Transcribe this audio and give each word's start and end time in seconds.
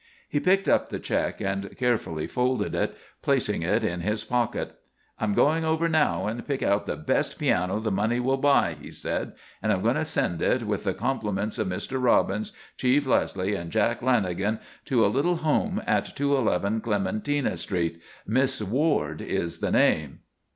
He 0.27 0.39
picked 0.39 0.67
up 0.67 0.89
the 0.89 0.97
check 0.97 1.41
and 1.41 1.77
carefully 1.77 2.25
folded 2.25 2.73
it, 2.73 2.97
placing 3.21 3.61
it 3.61 3.83
in 3.83 4.01
his 4.01 4.23
pocket. 4.23 4.73
"I'm 5.19 5.35
going 5.35 5.63
over 5.63 5.87
now 5.87 6.25
and 6.25 6.43
pick 6.47 6.63
out 6.63 6.87
the 6.87 6.95
best 6.97 7.37
piano 7.37 7.79
the 7.79 7.91
money 7.91 8.19
will 8.19 8.37
buy," 8.37 8.75
he 8.81 8.89
said, 8.89 9.33
"and 9.61 9.71
I'm 9.71 9.83
going 9.83 9.93
to 9.97 10.03
send 10.03 10.41
it, 10.41 10.63
with 10.63 10.85
the 10.85 10.95
compliments 10.95 11.59
of 11.59 11.67
Mr. 11.67 12.01
Robbins, 12.01 12.51
Chief 12.77 13.05
Leslie 13.05 13.53
and 13.53 13.69
Jack 13.71 13.99
Lanagan 14.01 14.59
to 14.85 15.05
a 15.05 15.05
little 15.05 15.35
home 15.35 15.79
at 15.85 16.15
211 16.15 16.81
Clementina 16.81 17.55
Street, 17.55 18.01
Miss 18.25 18.59
Ward 18.59 19.21
is 19.21 19.59
the 19.59 19.69
name." 19.69 20.21